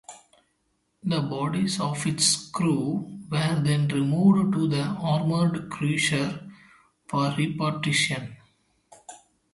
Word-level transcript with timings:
The 1.03 1.21
bodies 1.21 1.79
of 1.79 2.07
its 2.07 2.49
crew 2.49 3.19
were 3.29 3.61
then 3.63 3.87
removed 3.89 4.51
to 4.55 4.67
the 4.67 4.81
armored 4.83 5.69
cruiser 5.69 6.43
for 7.07 7.35
repatriation. 7.37 8.35